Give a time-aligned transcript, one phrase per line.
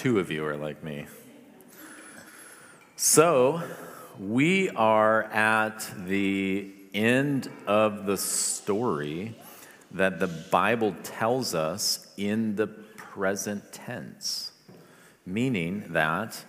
[0.00, 1.04] two of you are like me.
[2.96, 3.62] So,
[4.18, 9.34] we are at the end of the story
[9.90, 14.52] that the Bible tells us in the present tense,
[15.26, 16.42] meaning that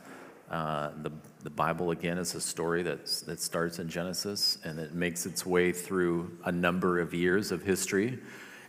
[0.49, 1.11] uh, the,
[1.43, 5.45] the Bible, again, is a story that's, that starts in Genesis and it makes its
[5.45, 8.17] way through a number of years of history.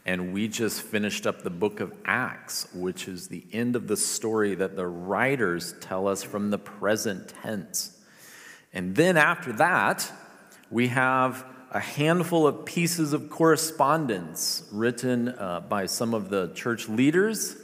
[0.05, 3.97] And we just finished up the book of Acts, which is the end of the
[3.97, 7.97] story that the writers tell us from the present tense.
[8.73, 10.11] And then after that,
[10.71, 16.89] we have a handful of pieces of correspondence written uh, by some of the church
[16.89, 17.57] leaders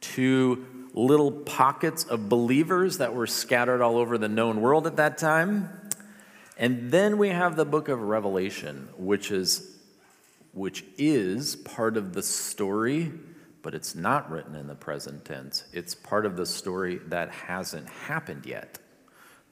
[0.00, 5.18] to little pockets of believers that were scattered all over the known world at that
[5.18, 5.68] time.
[6.58, 9.78] And then we have the book of Revelation, which is,
[10.52, 13.12] which is part of the story,
[13.62, 15.64] but it's not written in the present tense.
[15.72, 18.78] It's part of the story that hasn't happened yet,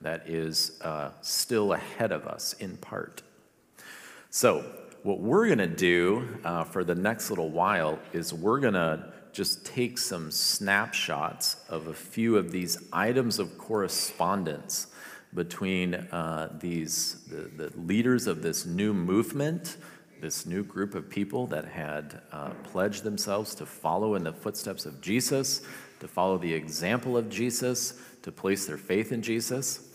[0.01, 3.23] that is uh, still ahead of us in part.
[4.31, 4.65] So,
[5.05, 9.13] what we're going to do uh, for the next little while is we're going to
[9.33, 14.89] just take some snapshots of a few of these items of correspondence
[15.35, 19.77] between uh, these the, the, leaders of this new movement,
[20.21, 24.87] this new group of people that had uh, pledged themselves to follow in the footsteps
[24.87, 25.63] of Jesus,
[26.01, 29.89] to follow the example of Jesus, to place their faith in Jesus.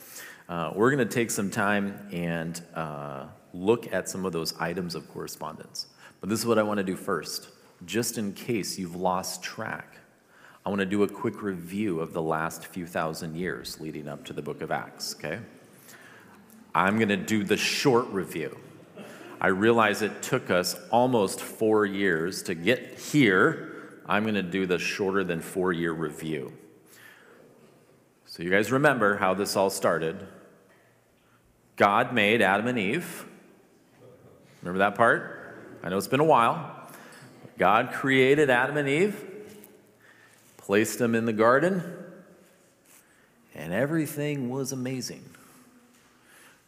[0.49, 4.95] Uh, we're going to take some time and uh, look at some of those items
[4.95, 5.87] of correspondence.
[6.19, 7.49] But this is what I want to do first,
[7.85, 9.97] just in case you've lost track.
[10.65, 14.23] I want to do a quick review of the last few thousand years leading up
[14.25, 15.39] to the book of Acts, okay?
[16.73, 18.57] I'm going to do the short review.
[19.43, 23.73] I realize it took us almost four years to get here.
[24.05, 26.53] I'm going to do the shorter than four year review.
[28.25, 30.25] So, you guys remember how this all started.
[31.75, 33.25] God made Adam and Eve.
[34.61, 35.57] Remember that part?
[35.83, 36.87] I know it's been a while.
[37.57, 39.23] God created Adam and Eve,
[40.55, 41.83] placed them in the garden,
[43.53, 45.32] and everything was amazing.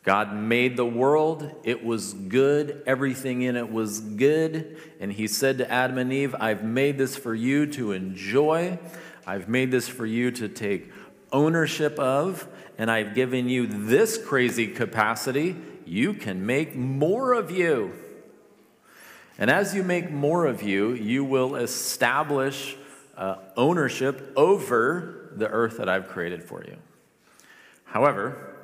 [0.05, 4.77] God made the world, it was good, everything in it was good.
[4.99, 8.77] And He said to Adam and Eve, I've made this for you to enjoy,
[9.25, 10.91] I've made this for you to take
[11.31, 15.55] ownership of, and I've given you this crazy capacity
[15.87, 17.93] you can make more of you.
[19.37, 22.75] And as you make more of you, you will establish
[23.17, 26.77] uh, ownership over the earth that I've created for you.
[27.85, 28.54] However,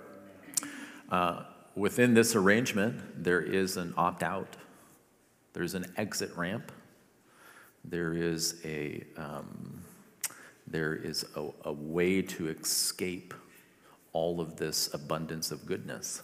[1.12, 1.44] uh,
[1.76, 4.56] within this arrangement, there is an opt out,
[5.54, 6.72] there's an exit ramp,
[7.84, 9.82] there is a, um,
[10.68, 13.34] there is a, a way to escape
[14.14, 16.24] all of this abundance of goodness.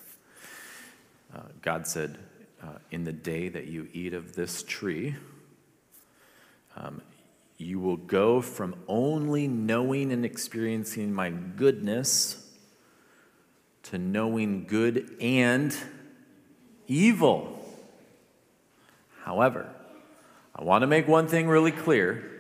[1.36, 2.18] Uh, God said,
[2.64, 5.16] uh, In the day that you eat of this tree,
[6.78, 7.02] um,
[7.58, 12.47] you will go from only knowing and experiencing my goodness
[13.90, 15.76] to knowing good and
[16.88, 17.66] evil.
[19.24, 19.70] However,
[20.56, 22.32] I want to make one thing really clear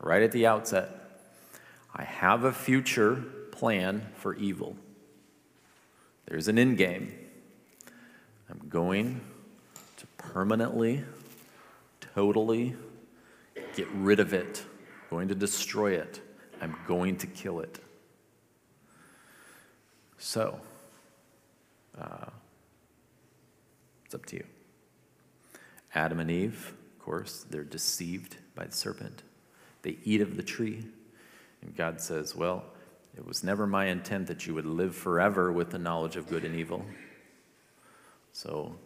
[0.00, 0.90] right at the outset.
[1.94, 4.76] I have a future plan for evil.
[6.26, 7.12] There's an end game.
[8.50, 9.20] I'm going
[9.96, 11.04] to permanently,
[12.14, 12.74] totally
[13.76, 16.20] get rid of it, I'm going to destroy it.
[16.60, 17.78] I'm going to kill it.
[20.16, 20.58] So,
[22.00, 22.30] uh,
[24.04, 24.44] it's up to you.
[25.94, 29.22] Adam and Eve, of course, they're deceived by the serpent.
[29.82, 30.84] They eat of the tree.
[31.62, 32.64] And God says, Well,
[33.16, 36.44] it was never my intent that you would live forever with the knowledge of good
[36.44, 36.84] and evil.
[38.32, 38.76] So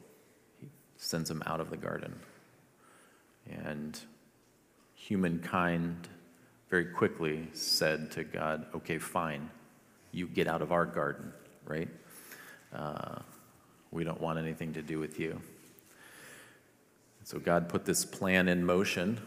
[0.61, 2.15] he sends them out of the garden.
[3.51, 3.99] And
[4.95, 6.09] humankind
[6.69, 9.51] very quickly said to God, okay, fine,
[10.13, 11.33] you get out of our garden,
[11.65, 11.89] right?
[12.73, 13.21] Uh,
[13.91, 15.41] we don't want anything to do with you.
[17.25, 19.21] So God put this plan in motion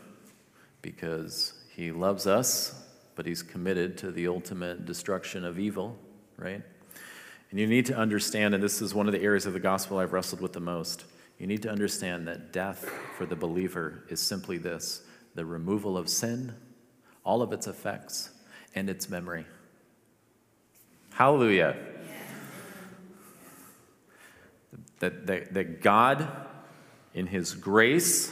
[0.82, 2.84] because he loves us,
[3.16, 5.98] but he's committed to the ultimate destruction of evil,
[6.38, 6.62] right?
[7.52, 10.00] And you need to understand, and this is one of the areas of the gospel
[10.00, 11.06] I've wrestled with the most,
[11.38, 15.04] you need to understand that death for the believer is simply this
[15.36, 16.54] the removal of sin,
[17.24, 18.30] all of its effects,
[18.76, 19.46] and its memory.
[21.12, 21.76] Hallelujah.
[25.04, 26.30] That, that, that God,
[27.14, 28.32] in His grace,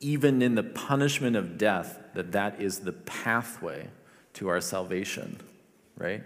[0.00, 3.88] even in the punishment of death, that that is the pathway
[4.32, 5.38] to our salvation,
[5.98, 6.22] right?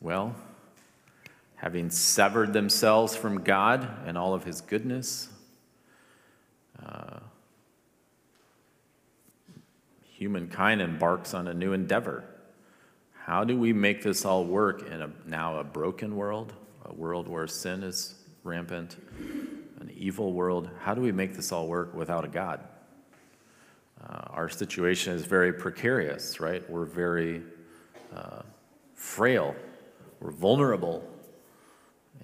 [0.00, 0.34] Well,
[1.56, 5.28] having severed themselves from God and all of his goodness,
[6.82, 7.18] uh,
[10.12, 12.24] humankind embarks on a new endeavor.
[13.32, 16.52] How do we make this all work in a, now a broken world,
[16.84, 18.14] a world where sin is
[18.44, 18.98] rampant,
[19.80, 20.68] an evil world?
[20.82, 22.60] How do we make this all work without a God?
[24.06, 26.68] Uh, our situation is very precarious, right?
[26.68, 27.40] We're very
[28.14, 28.42] uh,
[28.96, 29.56] frail,
[30.20, 31.02] we're vulnerable,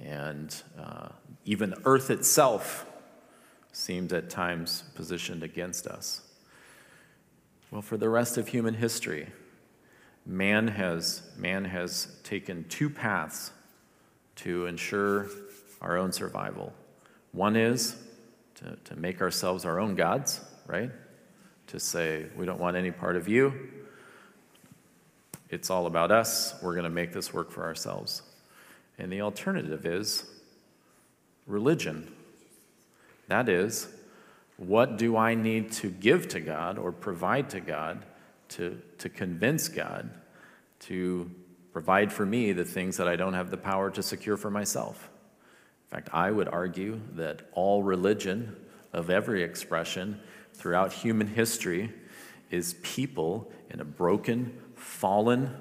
[0.02, 1.08] and uh,
[1.46, 2.84] even earth itself
[3.72, 6.20] seems at times positioned against us.
[7.70, 9.28] Well, for the rest of human history,
[10.28, 13.50] man has, man has taken two paths
[14.36, 15.26] to ensure
[15.80, 16.72] our own survival.
[17.32, 17.96] One is
[18.56, 20.90] to, to make ourselves our own gods, right?
[21.68, 23.70] To say, we don't want any part of you.
[25.48, 26.54] It's all about us.
[26.62, 28.22] We're going to make this work for ourselves.
[28.98, 30.24] And the alternative is
[31.46, 32.12] religion.
[33.28, 33.88] That is,
[34.58, 38.04] what do I need to give to God or provide to God
[38.50, 40.10] to, to convince God
[40.80, 41.30] to
[41.72, 45.10] provide for me the things that I don't have the power to secure for myself?
[45.90, 48.56] In fact, I would argue that all religion
[48.92, 50.20] of every expression
[50.52, 51.92] throughout human history
[52.50, 55.54] is people in a broken, fallen,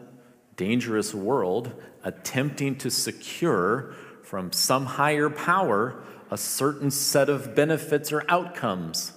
[0.56, 1.72] dangerous world
[2.04, 3.94] attempting to secure
[4.24, 9.13] from some higher power a certain set of benefits or outcomes.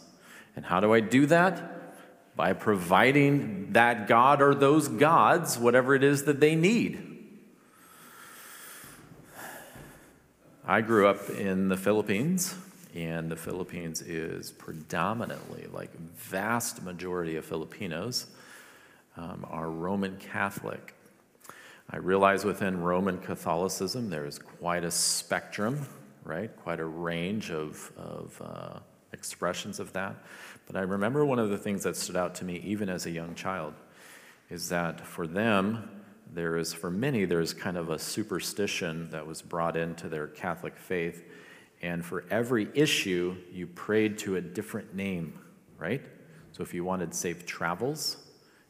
[0.55, 1.80] And how do I do that?
[2.41, 7.29] By providing that God or those gods whatever it is that they need.
[10.65, 12.55] I grew up in the Philippines,
[12.95, 18.27] and the Philippines is predominantly, like vast majority of Filipinos,
[19.19, 20.95] um, are Roman Catholic.
[21.91, 25.87] I realize within Roman Catholicism there is quite a spectrum
[26.25, 26.55] right?
[26.63, 28.79] Quite a range of, of uh,
[29.21, 30.17] expressions of that.
[30.67, 33.11] But I remember one of the things that stood out to me, even as a
[33.11, 33.75] young child,
[34.49, 35.91] is that for them,
[36.33, 40.79] there is, for many, there's kind of a superstition that was brought into their Catholic
[40.79, 41.23] faith.
[41.83, 45.39] And for every issue, you prayed to a different name,
[45.77, 46.03] right?
[46.53, 48.17] So if you wanted safe travels,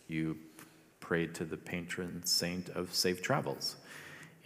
[0.08, 0.36] you
[0.98, 3.76] prayed to the patron saint of safe travels.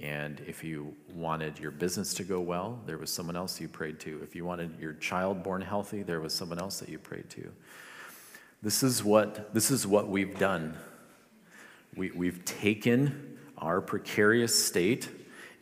[0.00, 4.00] And if you wanted your business to go well, there was someone else you prayed
[4.00, 4.20] to.
[4.23, 7.52] If you wanted your child born healthy, there was someone else that you prayed to.
[8.62, 10.76] This is what, this is what we've done.
[11.96, 15.08] We, we've taken our precarious state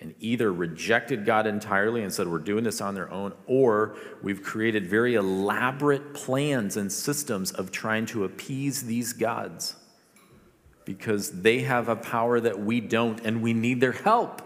[0.01, 4.43] and either rejected God entirely and said we're doing this on their own, or we've
[4.43, 9.77] created very elaborate plans and systems of trying to appease these gods
[10.93, 14.43] because they have a power that we don't and we need their help.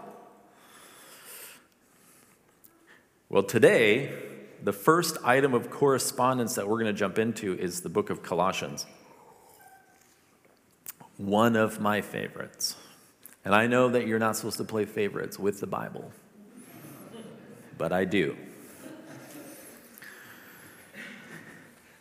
[3.27, 4.13] Well, today,
[4.63, 8.23] the first item of correspondence that we're going to jump into is the book of
[8.23, 8.85] Colossians.
[11.17, 12.77] One of my favorites.
[13.43, 16.13] And I know that you're not supposed to play favorites with the Bible,
[17.77, 18.37] but I do.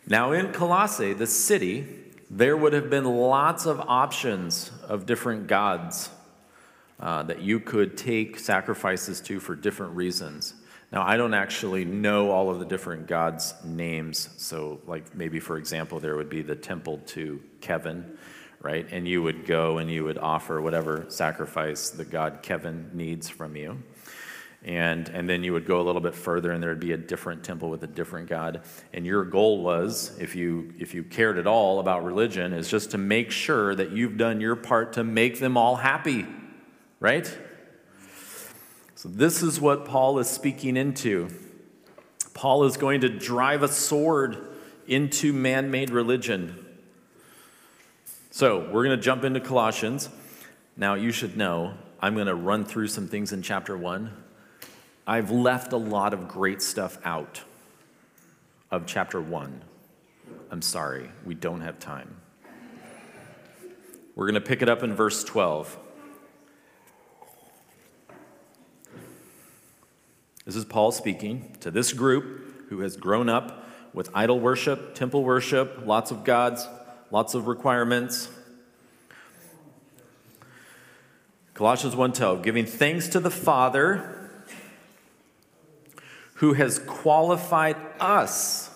[0.06, 6.11] Now, in Colossae, the city, there would have been lots of options of different gods
[6.99, 10.54] uh, that you could take sacrifices to for different reasons.
[10.92, 14.30] Now, I don't actually know all of the different gods' names.
[14.38, 18.16] So, like maybe, for example, there would be the temple to Kevin,
[18.61, 18.87] right?
[18.90, 23.56] And you would go and you would offer whatever sacrifice the god Kevin needs from
[23.56, 23.83] you
[24.66, 26.96] and and then you would go a little bit further and there would be a
[26.96, 28.62] different temple with a different god.
[28.92, 32.90] And your goal was if you if you cared at all about religion is just
[32.90, 36.26] to make sure that you've done your part to make them all happy
[36.99, 37.38] right?
[38.94, 41.28] So this is what paul is speaking into.
[42.35, 44.37] Paul is going to drive a sword
[44.87, 46.66] into man-made religion.
[48.30, 50.08] So we're going to jump into colossians.
[50.76, 54.12] Now you should know i'm going to run through some things in chapter 1
[55.08, 57.42] I've left a lot of great stuff out
[58.72, 59.62] of chapter 1.
[60.50, 62.16] I'm sorry, we don't have time.
[64.16, 65.78] We're going to pick it up in verse 12.
[70.44, 75.22] This is Paul speaking to this group who has grown up with idol worship, temple
[75.22, 76.66] worship, lots of gods,
[77.12, 78.28] lots of requirements.
[81.54, 84.15] Colossians 1:12, giving thanks to the Father
[86.37, 88.71] who has qualified us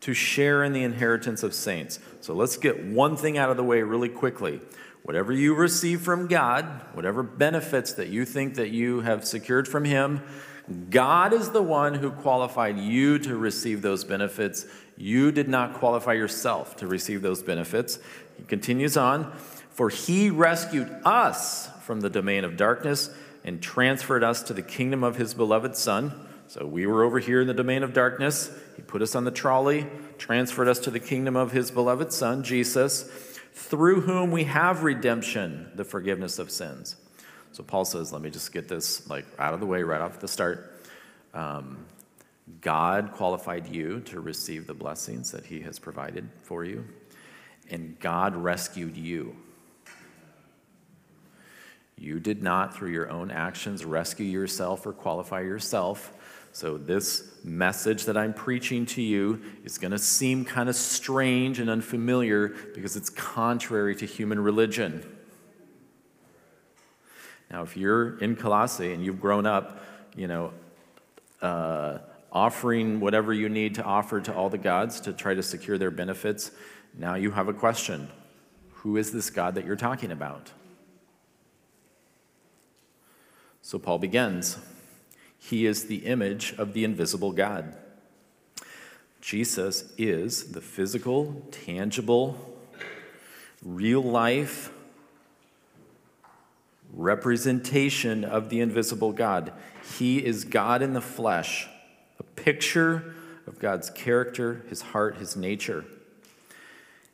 [0.00, 1.98] to share in the inheritance of saints.
[2.20, 4.60] So let's get one thing out of the way really quickly.
[5.04, 9.84] Whatever you receive from God, whatever benefits that you think that you have secured from
[9.84, 10.22] him,
[10.90, 14.66] God is the one who qualified you to receive those benefits.
[14.96, 17.98] You did not qualify yourself to receive those benefits.
[18.36, 19.32] He continues on,
[19.70, 23.10] for he rescued us from the domain of darkness
[23.44, 26.28] and transferred us to the kingdom of his beloved Son.
[26.48, 28.50] So we were over here in the domain of darkness.
[28.76, 29.86] He put us on the trolley,
[30.18, 33.02] transferred us to the kingdom of his beloved Son, Jesus,
[33.52, 36.96] through whom we have redemption, the forgiveness of sins.
[37.52, 40.20] So Paul says, let me just get this like out of the way right off
[40.20, 40.84] the start.
[41.34, 41.86] Um,
[42.60, 46.84] God qualified you to receive the blessings that he has provided for you,
[47.70, 49.36] and God rescued you.
[52.02, 56.12] You did not, through your own actions, rescue yourself or qualify yourself.
[56.50, 61.60] So, this message that I'm preaching to you is going to seem kind of strange
[61.60, 65.16] and unfamiliar because it's contrary to human religion.
[67.52, 69.80] Now, if you're in Colossae and you've grown up,
[70.16, 70.52] you know,
[71.40, 71.98] uh,
[72.32, 75.92] offering whatever you need to offer to all the gods to try to secure their
[75.92, 76.50] benefits,
[76.98, 78.10] now you have a question
[78.70, 80.50] Who is this God that you're talking about?
[83.62, 84.58] So Paul begins
[85.38, 87.76] He is the image of the invisible God.
[89.20, 92.58] Jesus is the physical, tangible,
[93.64, 94.72] real life
[96.92, 99.52] representation of the invisible God.
[99.96, 101.68] He is God in the flesh,
[102.18, 103.14] a picture
[103.46, 105.84] of God's character, his heart, his nature.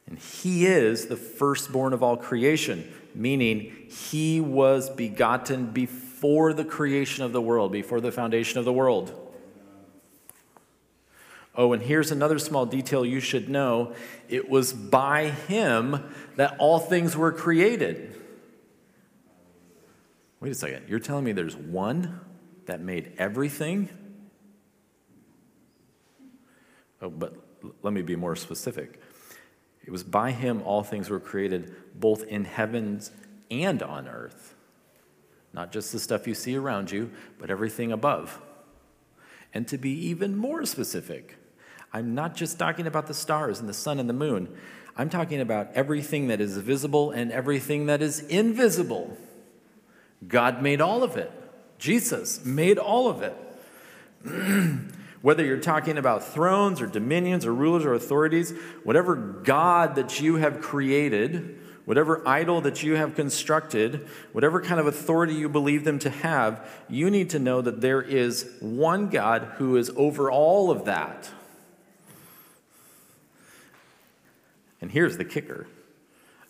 [0.07, 6.64] And he is the firstborn of all creation, meaning he was begotten before before the
[6.64, 9.12] creation of the world, before the foundation of the world.
[11.54, 13.94] Oh, and here's another small detail you should know
[14.28, 18.20] it was by him that all things were created.
[20.40, 22.18] Wait a second, you're telling me there's one
[22.66, 23.88] that made everything?
[27.00, 27.37] Oh, but
[27.82, 29.00] let me be more specific.
[29.84, 33.12] It was by him all things were created, both in heavens
[33.52, 34.56] and on earth.
[35.52, 38.40] Not just the stuff you see around you, but everything above.
[39.55, 41.37] And to be even more specific,
[41.93, 44.55] I'm not just talking about the stars and the sun and the moon.
[44.97, 49.17] I'm talking about everything that is visible and everything that is invisible.
[50.26, 51.33] God made all of it.
[51.78, 53.37] Jesus made all of it.
[55.23, 58.52] Whether you're talking about thrones or dominions or rulers or authorities,
[58.85, 64.87] whatever God that you have created, whatever idol that you have constructed, whatever kind of
[64.87, 69.54] authority you believe them to have, you need to know that there is one God
[69.57, 71.30] who is over all of that.
[74.83, 75.66] And here's the kicker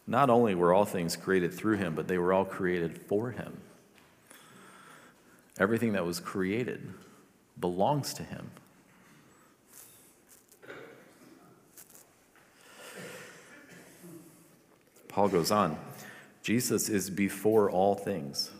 [0.08, 3.58] not only were all things created through him, but they were all created for him.
[5.56, 6.82] Everything that was created
[7.60, 8.50] belongs to him.
[15.08, 15.78] Paul goes on
[16.42, 18.50] Jesus is before all things,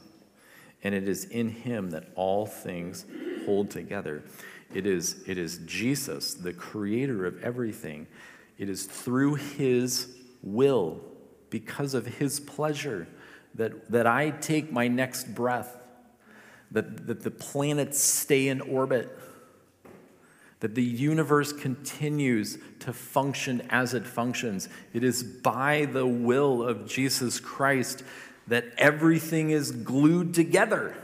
[0.82, 3.06] and it is in him that all things
[3.46, 4.22] hold together.
[4.74, 8.06] It is, it is Jesus, the creator of everything.
[8.58, 11.00] It is through his will,
[11.50, 13.08] because of his pleasure,
[13.54, 15.76] that, that I take my next breath,
[16.70, 19.08] that, that the planets stay in orbit
[20.60, 24.68] that the universe continues to function as it functions.
[24.92, 28.02] It is by the will of Jesus Christ
[28.48, 30.96] that everything is glued together.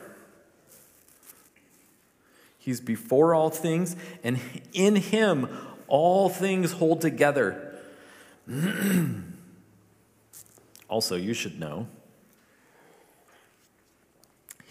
[2.58, 3.94] He's before all things,
[4.24, 4.40] and
[4.72, 5.48] in Him
[5.86, 7.78] all things hold together.
[10.88, 11.86] also, you should know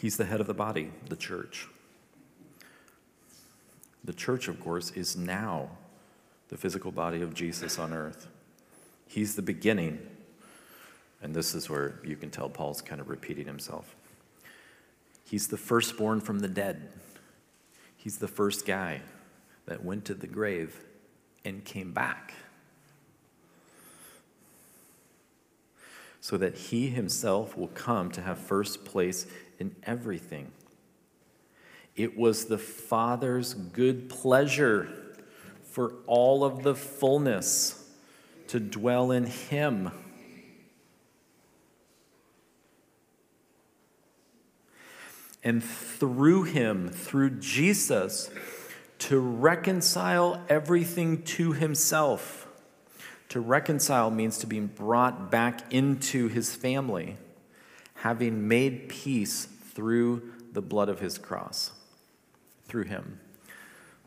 [0.03, 1.67] He's the head of the body, the church.
[4.03, 5.69] The church, of course, is now
[6.49, 8.27] the physical body of Jesus on earth.
[9.07, 9.99] He's the beginning.
[11.21, 13.95] And this is where you can tell Paul's kind of repeating himself.
[15.23, 16.89] He's the firstborn from the dead.
[17.95, 19.01] He's the first guy
[19.65, 20.83] that went to the grave
[21.45, 22.33] and came back.
[26.19, 29.25] So that he himself will come to have first place
[29.59, 30.51] in everything.
[31.95, 34.89] It was the Father's good pleasure
[35.63, 37.89] for all of the fullness
[38.47, 39.91] to dwell in Him.
[45.43, 48.29] and through him, through Jesus,
[48.99, 52.47] to reconcile everything to himself.
[53.29, 57.17] To reconcile means to be brought back into his family,
[57.95, 61.71] having made peace through the blood of his cross,
[62.73, 63.19] through him.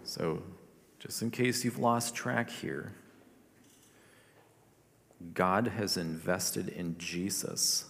[0.02, 0.42] So,
[0.98, 2.94] just in case you've lost track here,
[5.34, 7.84] God has invested in Jesus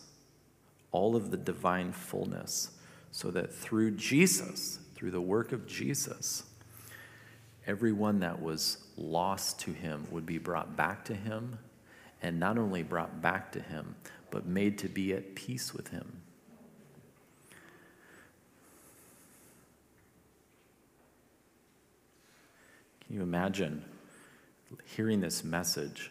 [0.93, 2.73] all of the divine fullness
[3.11, 6.43] so that through Jesus, through the work of Jesus,
[7.67, 11.59] everyone that was lost to him would be brought back to him,
[12.21, 13.97] and not only brought back to him,
[14.31, 16.21] but made to be at peace with him.
[23.07, 23.85] Can you imagine
[24.85, 26.11] hearing this message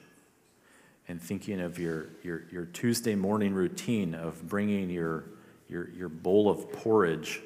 [1.08, 5.26] and thinking of your, your, your Tuesday morning routine of bringing your,
[5.68, 7.42] your, your bowl of porridge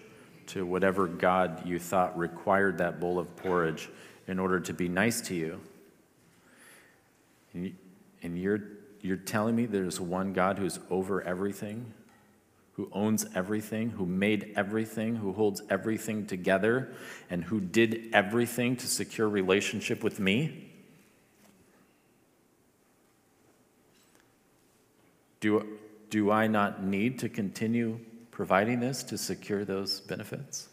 [0.47, 3.89] to whatever God you thought required that bowl of porridge
[4.27, 5.59] in order to be nice to you.
[7.53, 7.73] And, you,
[8.21, 8.61] and you're,
[9.01, 11.93] you're telling me there's one God who's over everything,
[12.79, 16.93] who owns everything, who made everything, who holds everything together,
[17.29, 20.71] and who did everything to secure relationship with me?
[25.41, 25.77] Do,
[26.09, 27.99] do I not need to continue
[28.31, 30.69] providing this to secure those benefits?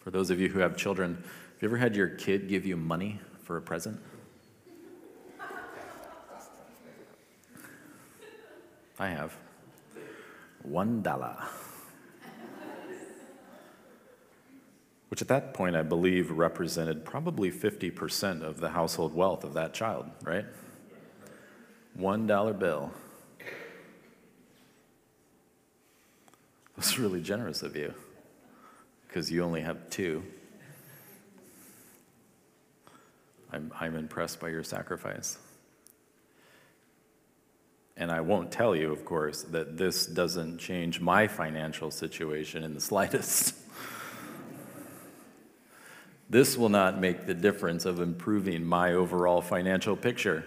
[0.00, 2.76] For those of you who have children, have you ever had your kid give you
[2.76, 3.96] money for a present?
[8.98, 9.36] I have.
[10.62, 11.36] One dollar.
[15.08, 19.72] Which at that point I believe represented probably 50% of the household wealth of that
[19.72, 20.44] child, right?
[21.94, 22.92] one dollar bill.
[26.76, 27.94] That's really generous of you
[29.06, 30.22] because you only have two.
[33.52, 35.38] I'm, I'm impressed by your sacrifice.
[37.96, 42.74] And I won't tell you, of course, that this doesn't change my financial situation in
[42.74, 43.54] the slightest.
[46.28, 50.44] this will not make the difference of improving my overall financial picture.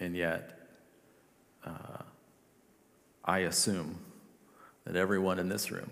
[0.00, 0.58] And yet,
[1.66, 2.02] uh,
[3.24, 3.98] I assume
[4.84, 5.90] that everyone in this room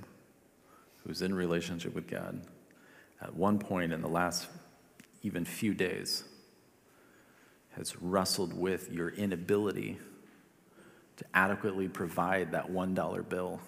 [1.04, 2.40] who's in relationship with God
[3.20, 4.46] at one point in the last
[5.26, 6.22] even few days
[7.74, 9.98] has wrestled with your inability
[11.16, 13.60] to adequately provide that $1 bill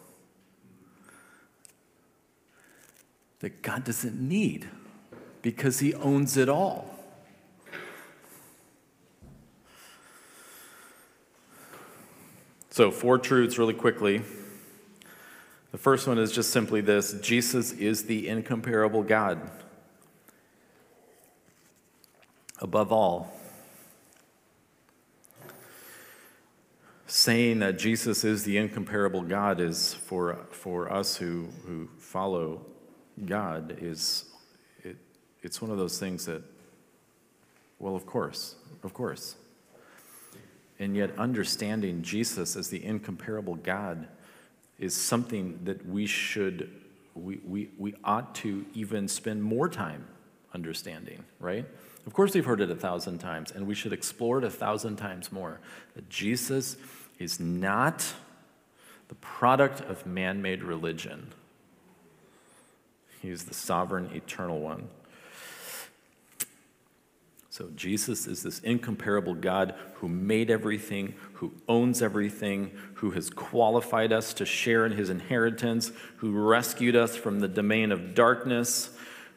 [3.40, 4.68] that God doesn't need
[5.42, 6.94] because He owns it all.
[12.70, 14.22] So, four truths really quickly.
[15.72, 19.50] The first one is just simply this Jesus is the incomparable God.
[22.60, 23.32] Above all,
[27.06, 32.66] saying that Jesus is the incomparable God is for, for us who, who follow
[33.24, 34.26] God is
[34.84, 34.96] it,
[35.42, 36.42] it's one of those things that
[37.80, 39.34] well of course of course
[40.78, 44.06] and yet, understanding Jesus as the incomparable God
[44.78, 46.70] is something that we should,
[47.14, 50.06] we, we, we ought to even spend more time
[50.54, 51.66] understanding, right?
[52.08, 54.96] Of course, we've heard it a thousand times, and we should explore it a thousand
[54.96, 55.60] times more.
[55.94, 56.78] That Jesus
[57.18, 58.14] is not
[59.08, 61.34] the product of man made religion,
[63.20, 64.88] He is the sovereign, eternal one.
[67.50, 74.14] So Jesus is this incomparable God who made everything, who owns everything, who has qualified
[74.14, 78.96] us to share in his inheritance, who rescued us from the domain of darkness,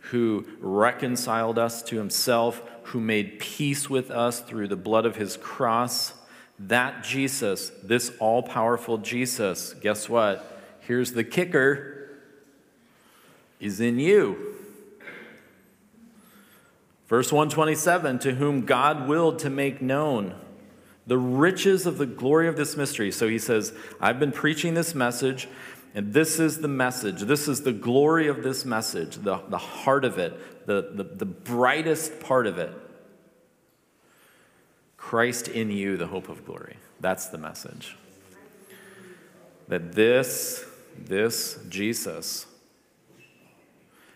[0.09, 5.37] who reconciled us to himself, who made peace with us through the blood of his
[5.37, 6.13] cross.
[6.59, 10.61] That Jesus, this all powerful Jesus, guess what?
[10.81, 12.19] Here's the kicker
[13.59, 14.55] is in you.
[17.07, 20.35] Verse 127 To whom God willed to make known
[21.07, 23.11] the riches of the glory of this mystery.
[23.11, 25.47] So he says, I've been preaching this message,
[25.93, 27.21] and this is the message.
[27.21, 31.25] This is the glory of this message, the, the heart of it, the, the, the
[31.25, 32.71] brightest part of it.
[34.97, 36.77] Christ in you, the hope of glory.
[36.99, 37.97] That's the message.
[39.67, 40.63] That this,
[40.97, 42.45] this Jesus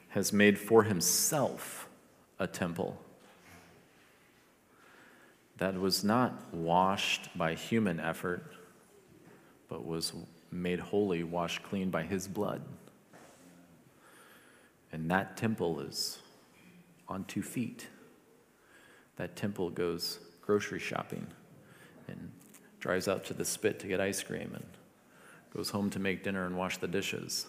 [0.09, 1.87] has made for himself
[2.39, 2.97] a temple.
[5.57, 8.43] that was not washed by human effort,
[9.69, 10.13] but was
[10.51, 12.61] made holy, washed clean by his blood.
[14.91, 16.19] And that temple is
[17.07, 17.87] on two feet.
[19.17, 21.27] That temple goes grocery shopping
[22.07, 22.31] and
[22.79, 24.65] drives out to the spit to get ice cream and
[25.55, 27.47] goes home to make dinner and wash the dishes.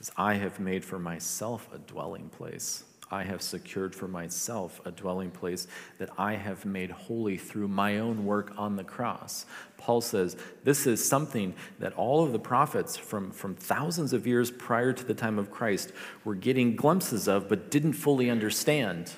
[0.00, 4.90] As I have made for myself a dwelling place I have secured for myself a
[4.90, 9.44] dwelling place that I have made holy through my own work on the cross.
[9.76, 14.50] Paul says this is something that all of the prophets from, from thousands of years
[14.50, 15.92] prior to the time of Christ
[16.24, 19.12] were getting glimpses of but didn't fully understand.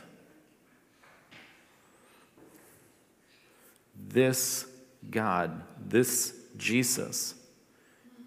[4.09, 4.66] This
[5.09, 7.35] God, this Jesus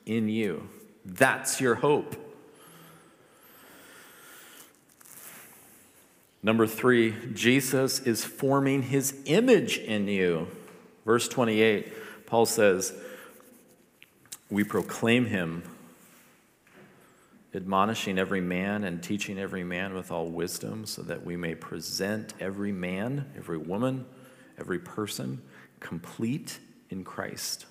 [0.05, 0.69] in you,
[1.03, 2.26] that's your hope.
[6.47, 10.47] Number three, Jesus is forming his image in you.
[11.05, 12.93] Verse 28, Paul says,
[14.49, 15.63] We proclaim him,
[17.53, 22.33] admonishing every man and teaching every man with all wisdom, so that we may present
[22.39, 24.05] every man, every woman,
[24.57, 25.41] every person
[25.81, 27.65] complete in Christ.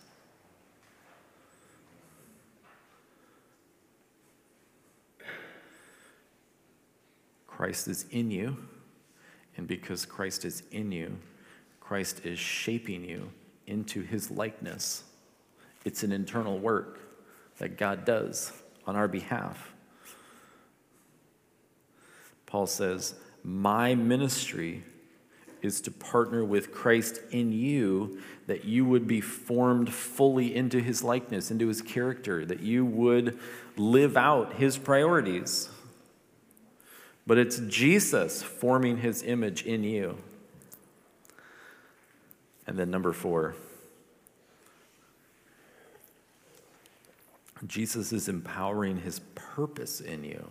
[7.57, 8.55] Christ is in you,
[9.57, 11.17] and because Christ is in you,
[11.81, 13.31] Christ is shaping you
[13.67, 15.05] into his likeness.
[15.83, 17.01] It's an internal work
[17.57, 18.53] that God does
[18.87, 19.73] on our behalf.
[22.45, 24.85] Paul says, My ministry
[25.63, 31.03] is to partner with Christ in you that you would be formed fully into his
[31.03, 33.39] likeness, into his character, that you would
[33.79, 35.71] live out his priorities
[37.27, 40.19] but it's Jesus forming his image in you.
[42.67, 43.55] And then, number four,
[47.67, 50.51] Jesus is empowering his purpose in you.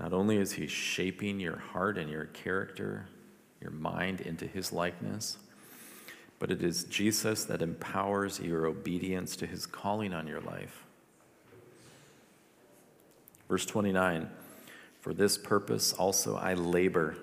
[0.00, 3.06] Not only is he shaping your heart and your character,
[3.60, 5.38] your mind into his likeness,
[6.38, 10.82] but it is Jesus that empowers your obedience to his calling on your life.
[13.48, 14.28] Verse 29
[15.02, 17.16] for this purpose also I labor,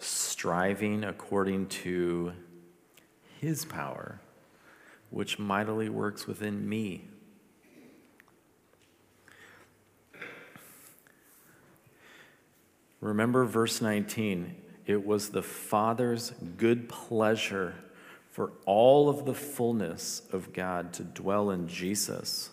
[0.00, 2.32] striving according to
[3.40, 4.20] his power,
[5.10, 7.04] which mightily works within me.
[13.00, 14.56] Remember verse 19.
[14.84, 17.76] It was the Father's good pleasure
[18.28, 22.50] for all of the fullness of God to dwell in Jesus,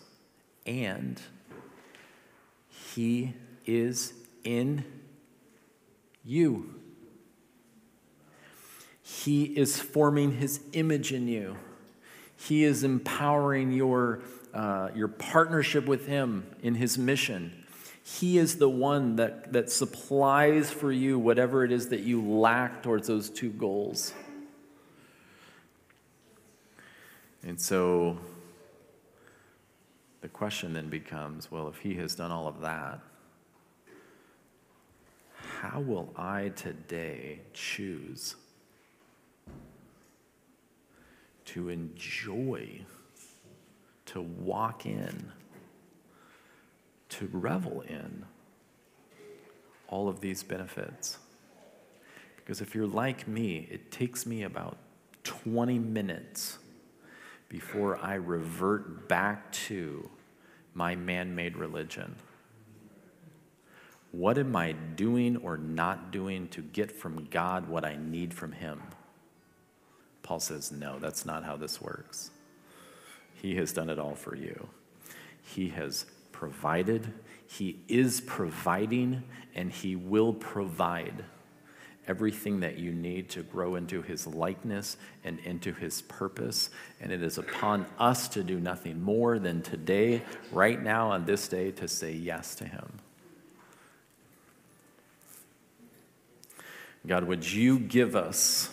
[0.66, 1.20] and
[2.68, 3.34] He
[3.66, 4.12] is
[4.44, 4.84] in
[6.24, 6.74] you.
[9.02, 11.56] He is forming his image in you.
[12.36, 14.22] He is empowering your,
[14.54, 17.64] uh, your partnership with him in his mission.
[18.02, 22.82] He is the one that, that supplies for you whatever it is that you lack
[22.82, 24.14] towards those two goals.
[27.42, 28.18] And so
[30.20, 33.00] the question then becomes well, if he has done all of that,
[35.60, 38.34] how will I today choose
[41.44, 42.80] to enjoy,
[44.06, 45.32] to walk in,
[47.10, 48.24] to revel in
[49.86, 51.18] all of these benefits?
[52.36, 54.78] Because if you're like me, it takes me about
[55.24, 56.56] 20 minutes
[57.50, 60.08] before I revert back to
[60.72, 62.16] my man made religion.
[64.12, 68.52] What am I doing or not doing to get from God what I need from
[68.52, 68.82] Him?
[70.22, 72.30] Paul says, No, that's not how this works.
[73.34, 74.68] He has done it all for you.
[75.42, 77.12] He has provided,
[77.46, 79.22] He is providing,
[79.54, 81.24] and He will provide
[82.08, 86.70] everything that you need to grow into His likeness and into His purpose.
[87.00, 91.46] And it is upon us to do nothing more than today, right now, on this
[91.46, 93.00] day, to say yes to Him.
[97.06, 98.70] God, would you give us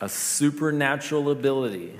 [0.00, 1.96] a supernatural ability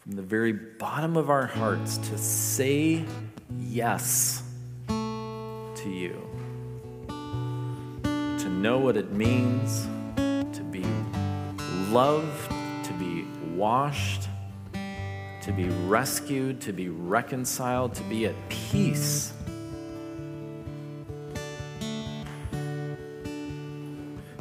[0.00, 3.04] from the very bottom of our hearts to say
[3.58, 4.42] yes
[4.88, 6.16] to you,
[8.02, 10.84] to know what it means to be
[11.90, 12.50] loved,
[12.84, 14.28] to be washed
[15.42, 19.32] to be rescued, to be reconciled, to be at peace.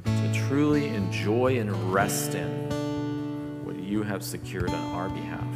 [0.06, 5.54] To truly enjoy and rest in what you have secured on our behalf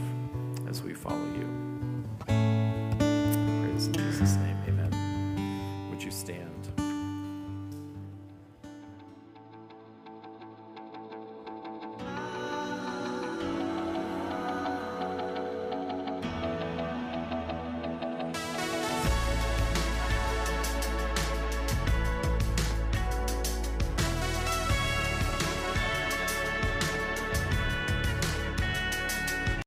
[0.67, 1.55] as we follow you.